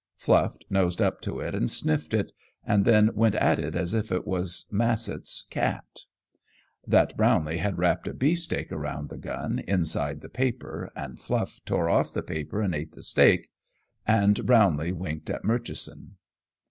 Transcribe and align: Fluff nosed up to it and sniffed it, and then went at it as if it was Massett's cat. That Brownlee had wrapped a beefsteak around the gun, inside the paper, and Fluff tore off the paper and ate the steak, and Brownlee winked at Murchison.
Fluff 0.17 0.57
nosed 0.67 0.99
up 0.99 1.21
to 1.21 1.39
it 1.41 1.53
and 1.53 1.69
sniffed 1.69 2.15
it, 2.15 2.31
and 2.65 2.85
then 2.85 3.11
went 3.13 3.35
at 3.35 3.59
it 3.59 3.75
as 3.75 3.93
if 3.93 4.11
it 4.11 4.25
was 4.25 4.65
Massett's 4.71 5.45
cat. 5.51 6.05
That 6.87 7.15
Brownlee 7.15 7.57
had 7.57 7.77
wrapped 7.77 8.07
a 8.07 8.13
beefsteak 8.15 8.71
around 8.71 9.09
the 9.09 9.19
gun, 9.19 9.59
inside 9.67 10.21
the 10.21 10.27
paper, 10.29 10.91
and 10.95 11.19
Fluff 11.19 11.63
tore 11.65 11.87
off 11.87 12.13
the 12.13 12.23
paper 12.23 12.61
and 12.63 12.73
ate 12.73 12.93
the 12.93 13.03
steak, 13.03 13.51
and 14.07 14.43
Brownlee 14.43 14.91
winked 14.93 15.29
at 15.29 15.43
Murchison. 15.45 16.15